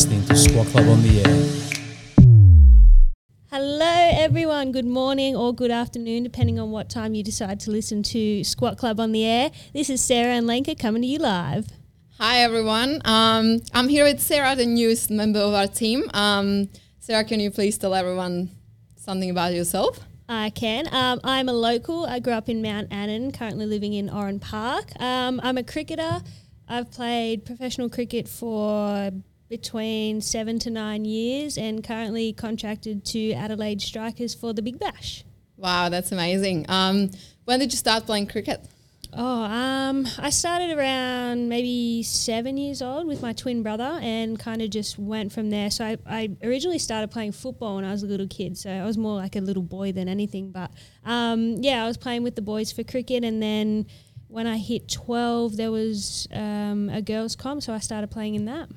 [0.00, 2.24] listening to Squad Club on the Air.
[3.50, 4.72] Hello, everyone.
[4.72, 8.78] Good morning or good afternoon, depending on what time you decide to listen to Squat
[8.78, 9.50] Club on the Air.
[9.74, 11.66] This is Sarah and Lenka coming to you live.
[12.18, 13.02] Hi everyone.
[13.04, 16.04] Um, I'm here with Sarah, the newest member of our team.
[16.14, 16.70] Um,
[17.00, 18.48] Sarah, can you please tell everyone
[18.96, 20.00] something about yourself?
[20.30, 20.86] I can.
[20.94, 22.06] Um, I'm a local.
[22.06, 24.98] I grew up in Mount Annan, currently living in Oran Park.
[24.98, 26.22] Um, I'm a cricketer.
[26.66, 29.10] I've played professional cricket for
[29.50, 35.24] between seven to nine years and currently contracted to Adelaide Strikers for the Big Bash.
[35.56, 36.64] Wow, that's amazing.
[36.68, 37.10] Um,
[37.44, 38.64] when did you start playing cricket?
[39.12, 44.62] Oh, um, I started around maybe seven years old with my twin brother and kind
[44.62, 45.68] of just went from there.
[45.68, 48.56] So I, I originally started playing football when I was a little kid.
[48.56, 50.52] So I was more like a little boy than anything.
[50.52, 50.70] But
[51.04, 53.24] um, yeah, I was playing with the boys for cricket.
[53.24, 53.86] And then
[54.28, 57.64] when I hit 12, there was um, a girls' comp.
[57.64, 58.68] So I started playing in that.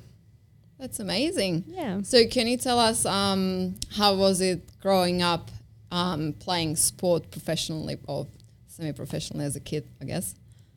[0.78, 1.64] That's amazing.
[1.66, 2.02] Yeah.
[2.02, 5.50] So can you tell us um, how was it growing up
[5.90, 8.26] um, playing sport professionally or
[8.66, 10.34] semi-professionally as a kid, I guess?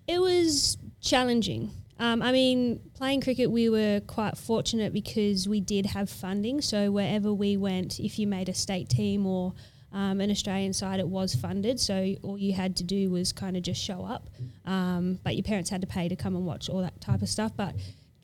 [0.07, 1.71] It was challenging.
[1.99, 6.61] Um, I mean, playing cricket, we were quite fortunate because we did have funding.
[6.61, 9.53] So wherever we went, if you made a state team or
[9.91, 11.79] um, an Australian side, it was funded.
[11.79, 14.29] So all you had to do was kind of just show up.
[14.65, 17.29] Um, but your parents had to pay to come and watch all that type of
[17.29, 17.53] stuff.
[17.57, 17.73] But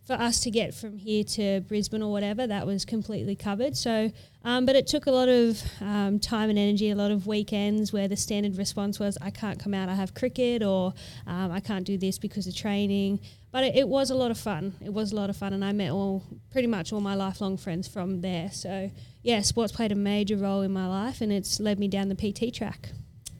[0.05, 3.77] for us to get from here to Brisbane or whatever, that was completely covered.
[3.77, 4.11] So,
[4.43, 7.93] um, but it took a lot of um, time and energy, a lot of weekends
[7.93, 10.93] where the standard response was, I can't come out, I have cricket, or
[11.25, 13.21] um, I can't do this because of training.
[13.51, 14.73] But it, it, was a lot of fun.
[14.83, 17.55] It was a lot of fun, and I met all pretty much all my lifelong
[17.55, 18.51] friends from there.
[18.51, 22.09] So, yeah, sports played a major role in my life, and it's led me down
[22.09, 22.89] the PT track.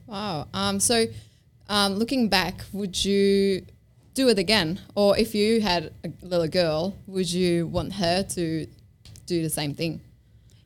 [0.06, 0.46] Wow.
[0.54, 1.06] Um, so,
[1.68, 3.66] um, looking back, would you
[4.14, 4.80] do it again?
[4.94, 8.66] Or if you had a little girl, would you want her to
[9.26, 10.00] do the same thing?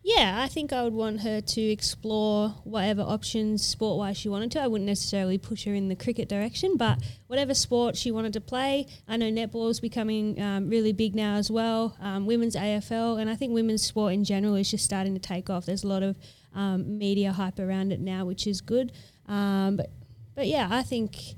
[0.05, 4.51] Yeah, I think I would want her to explore whatever options sport wise she wanted
[4.53, 4.61] to.
[4.63, 8.41] I wouldn't necessarily push her in the cricket direction, but whatever sport she wanted to
[8.41, 8.87] play.
[9.07, 13.29] I know netball is becoming um, really big now as well, um, women's AFL, and
[13.29, 15.67] I think women's sport in general is just starting to take off.
[15.67, 16.17] There's a lot of
[16.55, 18.93] um, media hype around it now, which is good.
[19.27, 19.91] Um, but,
[20.35, 21.35] but yeah, I think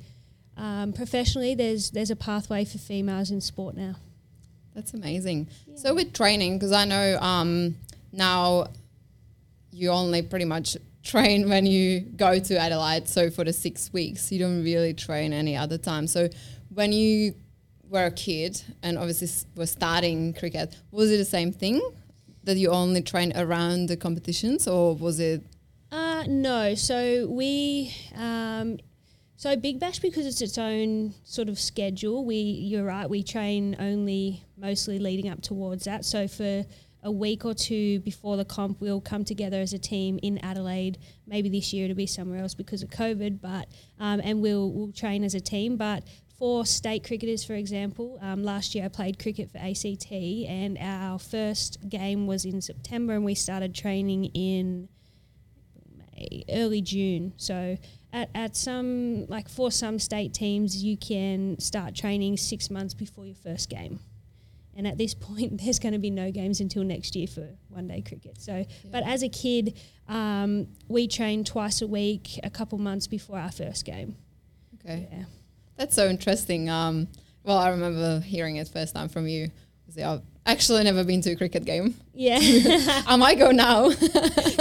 [0.61, 3.97] um, professionally, there's there's a pathway for females in sport now.
[4.75, 5.49] That's amazing.
[5.67, 5.77] Yeah.
[5.77, 7.77] So with training, because I know um,
[8.13, 8.67] now
[9.73, 13.09] you only pretty much train when you go to Adelaide.
[13.09, 16.07] So for the six weeks, you don't really train any other time.
[16.07, 16.29] So
[16.75, 17.35] when you
[17.89, 21.81] were a kid and obviously were starting cricket, was it the same thing
[22.45, 25.43] that you only train around the competitions, or was it?
[25.91, 26.75] Uh, no.
[26.75, 28.79] So we um,
[29.41, 33.75] so Big Bash, because it's its own sort of schedule, we you're right, we train
[33.79, 36.05] only mostly leading up towards that.
[36.05, 36.67] So for
[37.03, 40.99] a week or two before the comp, we'll come together as a team in Adelaide.
[41.27, 43.67] Maybe this year it'll be somewhere else because of COVID, but
[43.99, 45.79] um, and we'll we'll train as a team.
[45.79, 46.05] But
[46.39, 51.19] for state cricketers, for example, um, last year I played cricket for ACT, and our
[51.19, 54.91] first game was in September, and we started training in
[56.51, 57.33] early June.
[57.39, 57.79] So
[58.13, 63.27] at, at some like for some state teams you can start training six months before
[63.27, 64.01] your first game
[64.77, 67.87] and at this point there's going to be no games until next year for one
[67.87, 68.91] day cricket so yeah.
[68.91, 69.79] but as a kid
[70.09, 74.17] um, we train twice a week a couple months before our first game
[74.75, 75.25] okay yeah
[75.77, 77.09] that's so interesting um,
[77.45, 79.51] well i remember hearing it first time from you
[79.99, 81.95] I've actually never been to a cricket game.
[82.15, 82.39] Yeah.
[83.07, 83.89] I might go now.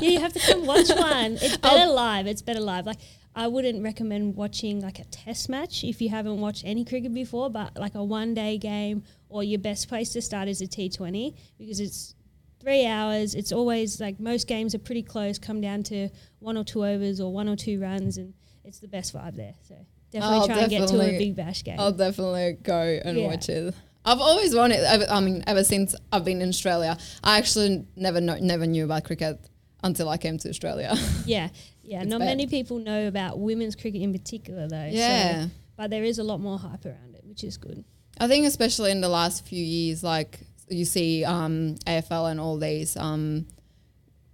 [0.02, 1.34] yeah, you have to come watch one.
[1.34, 2.28] It's better I'll live.
[2.28, 2.86] It's better live.
[2.86, 3.00] Like
[3.40, 7.50] I wouldn't recommend watching like a test match if you haven't watched any cricket before,
[7.50, 11.38] but like a one day game or your best place to start is a T20
[11.58, 12.16] because it's
[12.60, 13.36] three hours.
[13.36, 17.22] It's always like most games are pretty close, come down to one or two overs
[17.22, 18.34] or one or two runs, and
[18.66, 19.54] it's the best vibe there.
[19.62, 19.76] So
[20.12, 21.80] definitely I'll try definitely, and get to a big bash game.
[21.80, 23.28] I'll definitely go and yeah.
[23.28, 23.74] watch it.
[24.04, 24.84] I've always wanted.
[24.84, 29.06] I mean, ever since I've been in Australia, I actually never know, never knew about
[29.06, 29.40] cricket
[29.84, 30.96] until I came to Australia.
[31.25, 31.50] Yeah,
[31.89, 32.01] yeah.
[32.01, 32.25] It's not bad.
[32.25, 34.89] many people know about women's cricket in particular, though.
[34.91, 35.45] Yeah.
[35.45, 37.83] So, but there is a lot more hype around it, which is good.
[38.19, 40.39] I think, especially in the last few years, like
[40.69, 43.47] you see um, AFL and all these um,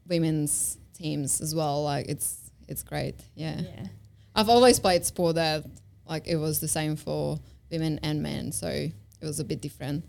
[0.05, 1.83] women's teams as well.
[1.83, 3.15] Like it's it's great.
[3.35, 3.61] Yeah.
[3.61, 3.87] Yeah.
[4.35, 5.65] I've always played sport that
[6.09, 7.39] like it was the same for
[7.71, 10.03] women and men, so it was a bit different.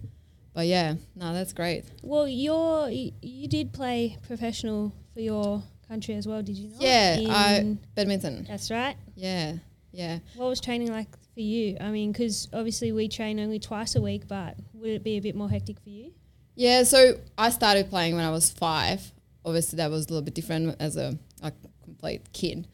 [0.53, 1.85] But yeah, no, that's great.
[2.03, 6.81] Well, you're you did play professional for your country as well, did you not?
[6.81, 8.47] Yeah, I, badminton.
[8.49, 8.97] That's right.
[9.15, 9.55] Yeah,
[9.93, 10.19] yeah.
[10.37, 11.77] What was training like for you?
[11.81, 15.21] I mean, because obviously we train only twice a week, but would it be a
[15.21, 16.13] bit more hectic for you?
[16.55, 19.13] Yeah, so I started playing when I was five.
[19.45, 21.53] Obviously, that was a little bit different as a, a
[21.85, 22.67] complete kid.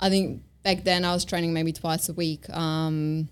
[0.00, 3.28] I think back then I was training maybe twice a week, um,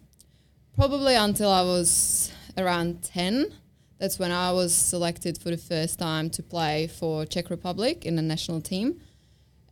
[0.74, 3.52] probably until I was around 10.
[3.98, 8.16] That's when I was selected for the first time to play for Czech Republic in
[8.16, 9.00] the national team.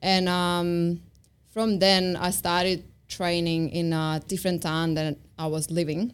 [0.04, 1.00] And um,
[1.50, 6.12] from then, I started training in a different town than I was living.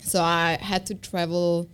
[0.00, 1.68] So I had to travel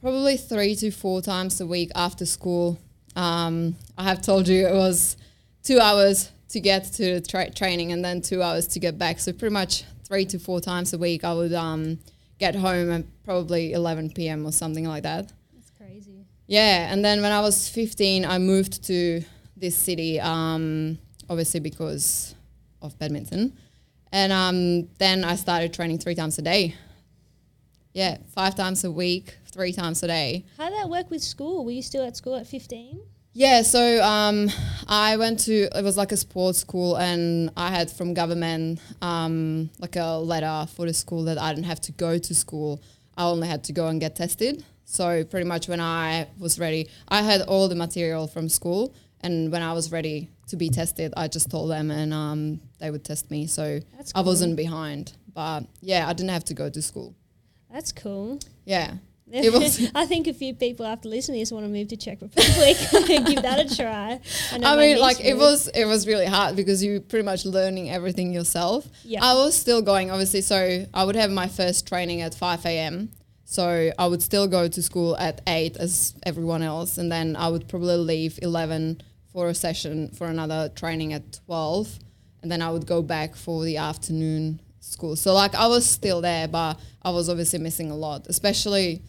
[0.00, 2.78] probably three to four times a week after school.
[3.16, 5.16] Um, I have told you it was
[5.64, 9.18] two hours to get to tra- training and then two hours to get back.
[9.18, 11.98] So pretty much three to four times a week, I would um,
[12.38, 14.46] get home at probably 11 p.m.
[14.46, 15.32] or something like that.
[15.52, 16.24] That's crazy.
[16.46, 19.24] Yeah, and then when I was 15, I moved to
[19.62, 20.98] this city, um,
[21.30, 22.34] obviously because
[22.82, 23.56] of badminton.
[24.12, 26.74] And um, then I started training three times a day.
[27.94, 30.44] Yeah, five times a week, three times a day.
[30.58, 31.64] How did that work with school?
[31.64, 33.00] Were you still at school at 15?
[33.34, 34.50] Yeah, so um,
[34.88, 39.70] I went to it was like a sports school, and I had from government um,
[39.78, 42.82] like a letter for the school that I didn't have to go to school.
[43.16, 44.64] I only had to go and get tested.
[44.84, 49.50] So pretty much when I was ready, I had all the material from school, and
[49.52, 53.04] when I was ready to be tested, I just told them, and um, they would
[53.04, 53.46] test me.
[53.46, 54.24] So That's I cool.
[54.26, 57.14] wasn't behind, but yeah, I didn't have to go to school.
[57.72, 58.38] That's cool.
[58.64, 58.94] Yeah,
[59.32, 61.96] It was- I think a few people after listening to this want to move to
[61.96, 62.76] Czech Republic
[63.10, 64.20] and give that a try.
[64.58, 65.40] know I mean, like it would.
[65.40, 68.86] was it was really hard because you pretty much learning everything yourself.
[69.04, 69.24] Yeah.
[69.24, 70.42] I was still going, obviously.
[70.42, 73.10] So I would have my first training at five a.m.
[73.44, 77.48] So I would still go to school at eight as everyone else, and then I
[77.48, 79.00] would probably leave eleven
[79.32, 81.98] for a session for another training at twelve,
[82.42, 85.16] and then I would go back for the afternoon school.
[85.16, 89.02] So like I was still there, but I was obviously missing a lot, especially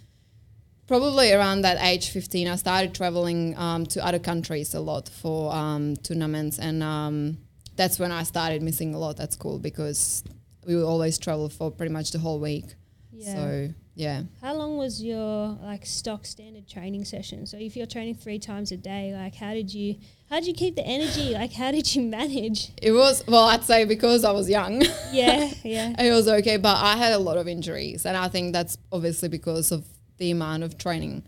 [0.85, 5.51] probably around that age 15 i started traveling um, to other countries a lot for
[5.53, 7.37] um, tournaments and um,
[7.77, 10.25] that's when i started missing a lot at school because
[10.67, 12.65] we would always travel for pretty much the whole week
[13.13, 13.33] Yeah.
[13.33, 17.45] so yeah How long was your like stock standard training session?
[17.45, 19.98] So if you're training three times a day, like how did you
[20.30, 21.34] how did you keep the energy?
[21.42, 22.72] Like how did you manage?
[22.81, 24.81] it was well i'd say because i was young
[25.12, 25.94] Yeah, yeah.
[26.00, 29.30] it was okay but i had a lot of injuries and i think that's obviously
[29.30, 29.86] because of
[30.18, 31.24] the amount of training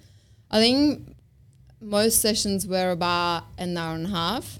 [0.49, 1.15] i think
[1.81, 4.59] most sessions were about an hour and a half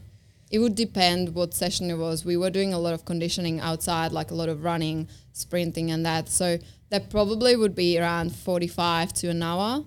[0.55, 2.23] it would depend what session it was.
[2.23, 6.05] We were doing a lot of conditioning outside like a lot of running sprinting and
[6.05, 6.29] that.
[6.29, 6.59] So
[6.91, 9.83] that probably would be around 45 to an hour.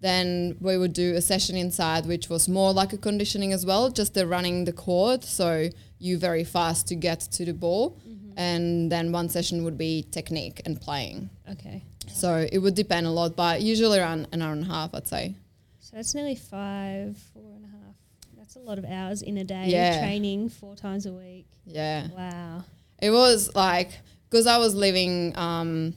[0.00, 3.90] Then we would do a session inside which was more like a conditioning as well
[3.90, 7.98] just the running the court so you very fast to get to the ball.
[8.08, 8.38] Mm-hmm.
[8.38, 11.30] And then one session would be technique and playing.
[11.50, 11.82] Okay.
[12.06, 15.08] so it would depend a lot but usually around an hour and a half i'd
[15.08, 15.34] say.
[15.80, 17.55] So that's nearly five, four
[18.56, 18.66] a half.
[18.66, 20.00] That's a lot of hours in a day Yeah.
[20.00, 21.46] training four times a week.
[21.66, 22.64] yeah Wow.
[23.02, 23.90] it was like
[24.30, 25.94] because i was living um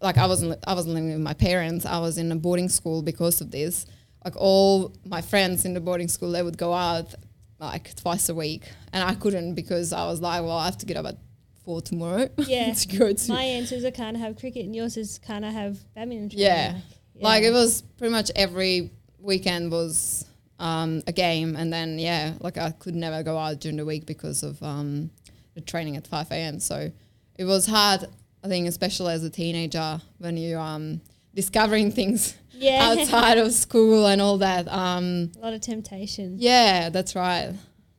[0.00, 3.02] like i wasn't i wasn't living with my parents i was in a boarding school
[3.02, 3.86] because of this
[4.24, 7.14] like all my friends in the boarding school they would go out
[7.58, 10.86] like twice a week and i couldn't because i was like well i have to
[10.86, 11.16] get up at
[11.64, 12.72] four tomorrow Yeah.
[12.72, 15.78] to go to My answers are kind of have cricket and yours is of have
[15.94, 16.30] badminton.
[16.30, 16.78] training, Yeah.
[17.20, 20.24] Like it was pretty much every weekend was
[20.58, 24.06] um, a game, and then yeah, like I could never go out during the week
[24.06, 25.10] because of um,
[25.54, 26.58] the training at five a.m.
[26.60, 26.90] So
[27.36, 28.04] it was hard.
[28.44, 31.00] I think, especially as a teenager, when you're um,
[31.34, 32.90] discovering things Yeah.
[32.90, 34.68] outside of school and all that.
[34.68, 36.36] Um, a lot of temptation.
[36.38, 37.52] yeah, that's right.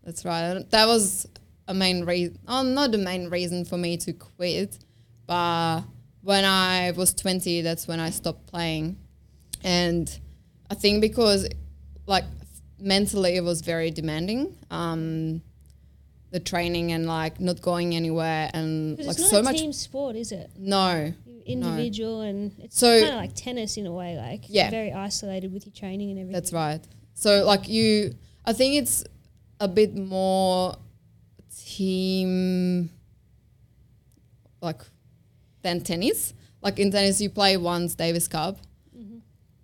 [0.04, 0.64] That's right.
[0.72, 1.28] That was
[1.68, 2.40] a main reason.
[2.48, 4.80] Oh, not the main reason for me to quit,
[5.28, 5.82] but
[6.22, 8.98] when I was 20, that's when I stopped playing.
[9.64, 10.10] And
[10.70, 11.48] I think because,
[12.08, 12.24] like,
[12.82, 14.56] mentally it was very demanding.
[14.72, 15.42] Um,
[16.32, 19.58] the training and like not going anywhere and like it's not so a much.
[19.58, 20.52] team sport, is it?
[20.58, 21.12] No,
[21.46, 24.16] individual and it's So- kind of like tennis in a way.
[24.16, 24.70] Like Yeah.
[24.70, 26.34] very isolated with your training and everything.
[26.34, 26.82] That's right.
[27.16, 28.14] So like you,
[28.46, 29.04] I think it's
[29.60, 30.76] a bit more
[31.66, 32.92] team
[34.62, 34.82] like
[35.62, 36.34] than tennis.
[36.62, 38.58] Like in tennis, you play once Davis Cup,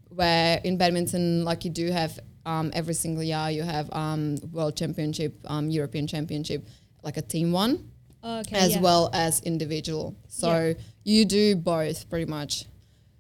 [0.10, 4.75] where in badminton, like you do have um, every single year you have um, World
[4.75, 6.68] Championship, um, European Championship,
[7.04, 7.92] like a team one,
[8.24, 8.82] okay, as yeah.
[8.82, 10.16] well as individual.
[10.28, 12.66] So you do both pretty much.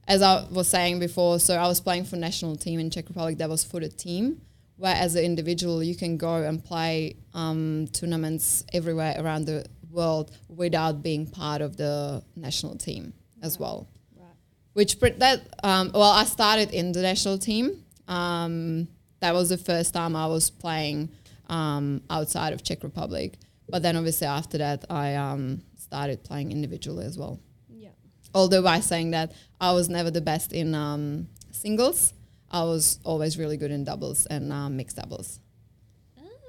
[0.07, 3.39] As I was saying before, so I was playing for national team in Czech Republic.
[3.39, 4.41] That was for the team.
[4.77, 10.31] Where as an individual, you can go and play um, tournaments everywhere around the world
[10.49, 13.87] without being part of the national team as well.
[14.15, 14.27] Right.
[14.73, 17.83] which that um, well, I started in the national team.
[18.07, 18.89] Um,
[19.25, 21.09] that was the first time I was playing
[21.49, 23.33] um, outside of Czech Republic.
[23.67, 27.39] But then obviously after that, I um, started playing individually as well.
[27.67, 27.89] Yeah.
[28.35, 32.13] Although by saying that, I was never the best in um, singles.
[32.51, 35.39] I was always really good in doubles and um, mixed doubles.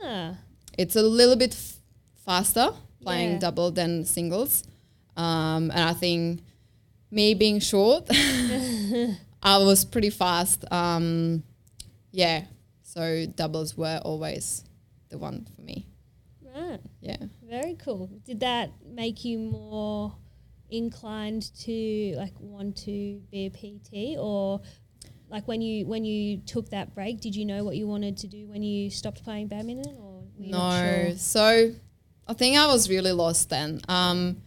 [0.02, 0.34] Ah.
[0.76, 1.76] It's a little bit f-
[2.26, 2.68] faster
[3.00, 3.38] playing Yeah.
[3.38, 4.64] double than singles,
[5.16, 6.42] um, and I think
[7.10, 8.04] me being short,
[9.42, 10.70] I was pretty fast.
[10.70, 11.42] Um,
[12.12, 12.44] yeah,
[12.96, 14.64] so doubles were always
[15.10, 15.86] the one for me.
[16.42, 16.80] Right.
[17.02, 17.18] Yeah.
[17.42, 18.08] Very cool.
[18.24, 20.16] Did that make you more
[20.70, 24.62] inclined to like want to be a PT or
[25.28, 28.28] like when you when you took that break, did you know what you wanted to
[28.28, 31.08] do when you stopped playing badminton or were you not No.
[31.10, 31.18] sure?
[31.18, 31.72] So
[32.26, 33.82] I think I was really lost then.
[33.88, 34.40] Um,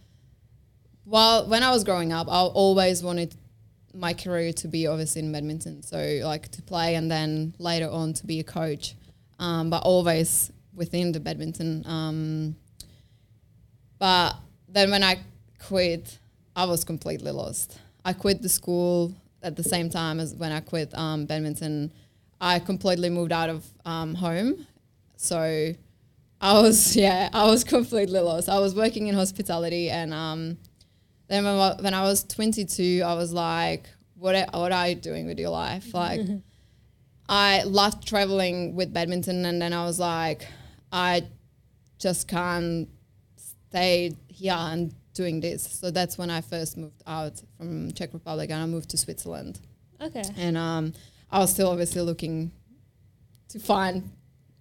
[1.04, 3.34] while when I was growing up, I always wanted
[3.94, 5.82] my career to be obviously in badminton.
[5.82, 8.94] So like to play and then later on to be a coach,
[9.38, 11.84] um, but always within the badminton.
[11.86, 12.56] Um,
[13.98, 14.36] but
[14.68, 15.20] then when I
[15.58, 16.18] quit,
[16.56, 17.78] I was completely lost.
[18.04, 21.92] I quit the school at the same time as when I quit um, badminton.
[22.40, 24.66] I completely moved out of um, home,
[25.16, 25.74] so
[26.40, 28.48] I was yeah I was completely lost.
[28.48, 30.58] I was working in hospitality, and um,
[31.30, 34.94] then when, I- when I was 22, I was like, what a- what are you
[34.96, 35.92] doing with your life?
[35.94, 36.20] Like,
[37.28, 40.46] I loved traveling with badminton, and then I was like,
[40.92, 41.24] I
[41.98, 42.88] just can't
[43.36, 45.62] stay here and doing this.
[45.62, 49.60] So that's when I first moved out from Czech Republic, and I moved to Switzerland.
[50.00, 50.22] Okay.
[50.36, 50.92] And um,
[51.30, 52.50] I was still obviously looking
[53.50, 54.10] to find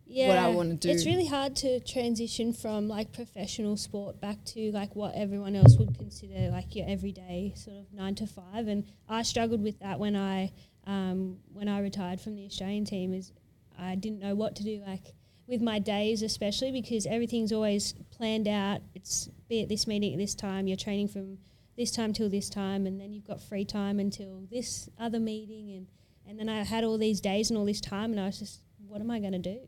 [0.09, 0.45] Yeah.
[0.45, 0.89] I wanna do.
[0.89, 5.77] It's really hard to transition from like professional sport back to like what everyone else
[5.77, 8.67] would consider like your everyday sort of nine to five.
[8.67, 10.51] And I struggled with that when I
[10.87, 13.13] um, when I retired from the Australian team.
[13.13, 13.31] Is
[13.77, 15.13] I didn't know what to do like
[15.47, 18.81] with my days, especially because everything's always planned out.
[18.95, 20.67] It's be at this meeting at this time.
[20.67, 21.37] You're training from
[21.77, 25.71] this time till this time, and then you've got free time until this other meeting,
[25.71, 25.87] and
[26.27, 28.61] and then I had all these days and all this time, and I was just,
[28.87, 29.59] what am I going to do?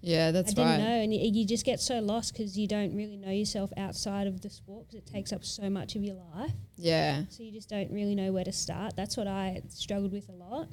[0.00, 0.78] Yeah, that's I didn't right.
[0.78, 4.26] know, and you, you just get so lost because you don't really know yourself outside
[4.26, 6.52] of the sport because it takes up so much of your life.
[6.76, 8.96] Yeah, So you just don't really know where to start.
[8.96, 10.68] That's what I struggled with a lot,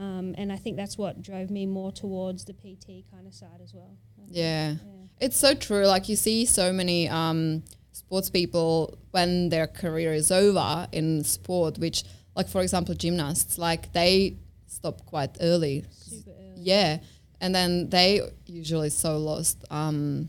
[0.00, 3.60] um, and I think that's what drove me more towards the PT kind of side
[3.62, 3.96] as well.
[4.28, 4.72] yeah.
[4.72, 4.76] Yeah.
[5.20, 5.86] It's so true.
[5.86, 7.62] Like you see so many um,
[7.92, 12.02] sports people when their career is over in sport, which,
[12.34, 15.84] like for example, gymnasts, like they stop quite early.
[15.92, 16.54] Super early.
[16.56, 16.98] Yeah,
[17.40, 20.28] and then they usually so lost um,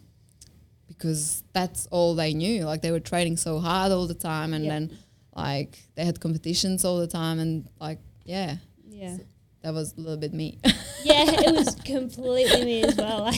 [0.87, 2.63] because that's all they knew.
[2.65, 4.71] Like they were training so hard all the time, and Yeah.
[4.71, 4.97] then
[5.35, 8.57] like they had competitions all the time, and like yeah,
[8.87, 9.17] Yeah.
[9.61, 10.57] that was a little bit me.
[11.03, 13.23] yeah, it was completely me as well.
[13.25, 13.37] I,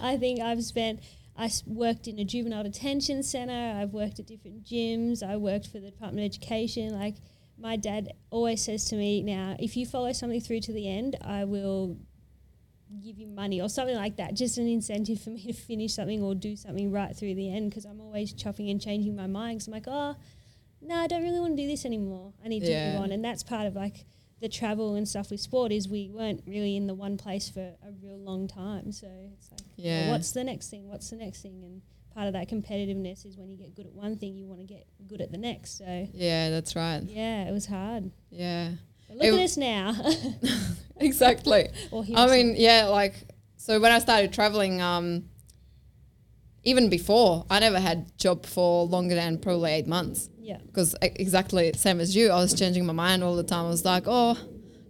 [0.00, 1.00] I think I've spent,
[1.36, 3.78] I worked in a juvenile detention center.
[3.78, 5.22] I've worked at different gyms.
[5.22, 6.94] I worked for the Department of Education.
[6.98, 7.16] Like
[7.58, 11.16] my dad always says to me now, if you follow something through to the end,
[11.22, 11.96] I will
[13.02, 14.34] give you money or something like that.
[14.34, 17.70] Just an incentive for me to finish something or do something right through the end
[17.70, 19.58] because I'm always chopping and changing my mind.
[19.58, 20.16] Because I'm like, oh,
[20.82, 22.32] no, I don't really want to do this anymore.
[22.44, 23.12] I need to move on.
[23.12, 24.04] And that's part of like
[24.40, 27.60] the travel and stuff with sport is we weren't really in the one place for
[27.60, 28.92] a real long time.
[28.92, 30.10] So it's like, well, Yeah.
[30.10, 30.88] what's the next thing?
[30.88, 31.62] What's the next thing?
[31.64, 31.82] And
[32.14, 34.66] part of that competitiveness is when you get good at one thing, you want to
[34.66, 35.78] get good at the next.
[35.78, 37.02] So yeah, that's right.
[37.04, 38.10] yeah, it was hard.
[38.30, 38.72] Yeah,
[39.10, 39.94] look It at us now.
[40.96, 41.68] exactly.
[41.90, 43.14] or I mean, yeah, like
[43.56, 45.24] so when I started traveling, um,
[46.62, 50.58] even before I never had job for longer than probably eight months yeah.
[50.66, 53.66] because exactly same as you, I was changing my mind all the time.
[53.66, 54.38] I was like, oh,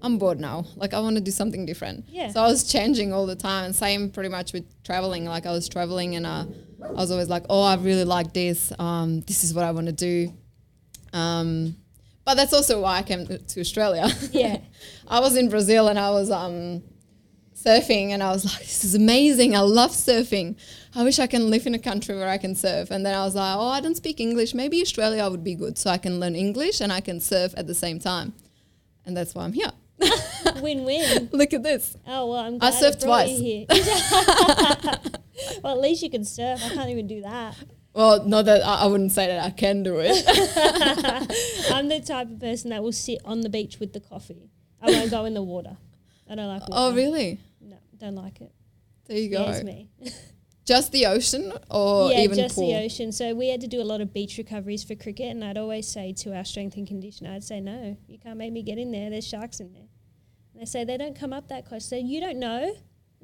[0.02, 0.66] I'm bored now.
[0.76, 2.04] Like I want to do something different.
[2.08, 2.28] Yeah.
[2.28, 5.24] So I was changing all the time, and same pretty much with traveling.
[5.24, 6.44] Like I was traveling, and uh,
[6.82, 8.72] I was always like, oh, I really like this.
[8.78, 10.32] Um, this is what I want to do.
[11.12, 11.76] Um,
[12.26, 14.08] but that's also why I came to Australia.
[14.32, 14.58] Yeah.
[15.08, 16.82] I was in Brazil and I was um,
[17.54, 19.54] surfing and I was like, this is amazing.
[19.54, 20.56] I love surfing.
[20.96, 22.90] I wish I can live in a country where I can surf.
[22.90, 24.54] And then I was like, oh, I don't speak English.
[24.54, 27.68] Maybe Australia would be good so I can learn English and I can surf at
[27.68, 28.34] the same time.
[29.06, 29.70] And that's why I'm here.
[30.60, 31.30] Win win.
[31.32, 31.96] Look at this.
[32.06, 33.30] Oh well, I'm I glad surfed brought twice.
[33.30, 33.66] you here.
[35.62, 36.60] well, at least you can surf.
[36.62, 37.56] I can't even do that.
[37.96, 40.22] Well, not that I, I wouldn't say that I can do it.
[41.72, 44.50] I'm the type of person that will sit on the beach with the coffee.
[44.82, 45.78] I won't go in the water.
[46.28, 46.72] I don't like water.
[46.74, 47.40] oh, really?
[47.58, 48.52] No, don't like it.
[49.06, 49.62] There you go.
[49.62, 49.88] Me.
[50.66, 52.66] Just the ocean or yeah, even just pool?
[52.66, 53.12] the ocean.
[53.12, 55.86] So we had to do a lot of beach recoveries for cricket, and I'd always
[55.86, 58.90] say to our strength and conditioner, I'd say, "No, you can't make me get in
[58.90, 59.08] there.
[59.08, 59.86] There's sharks in there."
[60.52, 61.88] And they say they don't come up that close.
[61.88, 62.74] So you don't know.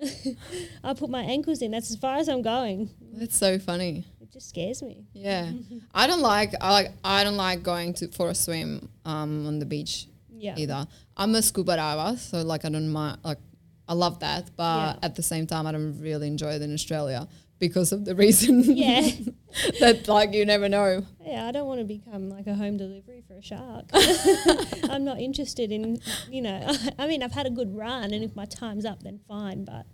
[0.84, 1.72] I put my ankles in.
[1.72, 2.90] That's as far as I'm going.
[3.12, 4.06] That's so funny.
[4.32, 5.04] It just scares me.
[5.12, 5.52] Yeah.
[5.94, 9.58] I don't like I like I don't like going to for a swim um on
[9.58, 10.54] the beach Yeah.
[10.56, 10.86] either.
[11.18, 13.38] I'm a scuba diver, so like I don't mind like
[13.86, 14.96] I love that, but Yeah.
[15.06, 18.62] at the same time I don't really enjoy it in Australia because of the reason
[18.64, 19.06] Yeah.
[19.80, 21.04] that like you never know.
[21.22, 23.84] Yeah, I don't want to become like a home delivery for a shark.
[24.88, 28.34] I'm not interested in, you know, I mean, I've had a good run, and if
[28.34, 29.84] my time's up, then fine, but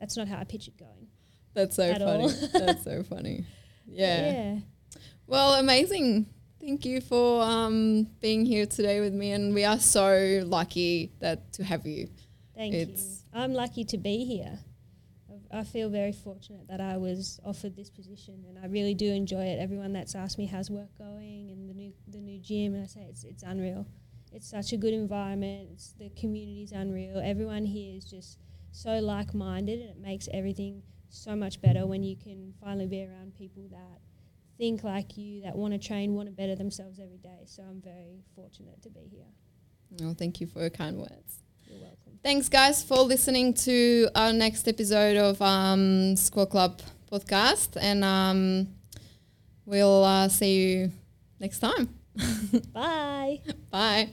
[0.00, 1.06] that's not how I pictured going.
[1.54, 2.28] That's so funny.
[2.52, 3.44] That's so funny.
[3.86, 4.32] Yeah.
[4.32, 4.58] Yeah.
[5.26, 6.26] Well, amazing.
[6.60, 11.52] Thank you for um, being here today with me, and we are so lucky that
[11.54, 12.08] to have you.
[12.54, 13.40] Thank It's- you.
[13.40, 14.58] I'm lucky to be here.
[15.50, 19.44] I- feel very fortunate that I was offered this position, and I really do enjoy
[19.44, 19.58] it.
[19.60, 22.86] Everyone that's asked me how's work going and the new the new gym, and I
[22.86, 23.86] say it's it's unreal.
[24.32, 25.68] It's such a good environment.
[25.72, 27.18] It's the community's unreal.
[27.18, 28.38] Everyone here is just
[28.72, 30.82] so like minded, and it makes everything
[31.14, 34.00] so much better when you can finally be around people that
[34.58, 37.42] think like you, that want to train, want to better themselves every day.
[37.46, 39.26] So I'm very fortunate to be here.
[40.02, 41.42] Oh, thank you for your kind words.
[41.66, 42.18] You're welcome.
[42.22, 46.80] Thanks, guys, for listening to our next episode of um, Squad Club
[47.10, 48.68] podcast, and um,
[49.64, 50.92] we'll uh, see you
[51.38, 51.88] next time.
[52.72, 53.40] Bye.
[53.70, 54.10] Bye.